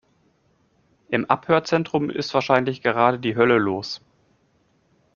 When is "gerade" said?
2.81-3.19